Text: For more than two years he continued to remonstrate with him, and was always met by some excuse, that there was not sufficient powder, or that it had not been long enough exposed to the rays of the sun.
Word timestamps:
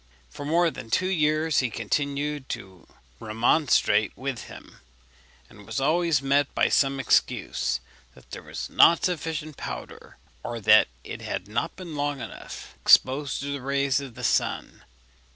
For 0.31 0.45
more 0.45 0.71
than 0.71 0.89
two 0.89 1.11
years 1.11 1.59
he 1.59 1.69
continued 1.69 2.49
to 2.49 2.87
remonstrate 3.19 4.17
with 4.17 4.45
him, 4.45 4.79
and 5.47 5.63
was 5.67 5.79
always 5.79 6.23
met 6.23 6.55
by 6.55 6.69
some 6.69 6.99
excuse, 6.99 7.79
that 8.15 8.31
there 8.31 8.41
was 8.41 8.67
not 8.67 9.05
sufficient 9.05 9.57
powder, 9.57 10.17
or 10.41 10.59
that 10.59 10.87
it 11.03 11.21
had 11.21 11.47
not 11.47 11.75
been 11.75 11.95
long 11.95 12.19
enough 12.19 12.73
exposed 12.81 13.41
to 13.41 13.53
the 13.53 13.61
rays 13.61 14.01
of 14.01 14.15
the 14.15 14.23
sun. 14.23 14.83